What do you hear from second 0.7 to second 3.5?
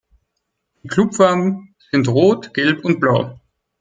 Die Klubfarben sind Rot, Gelb und Blau.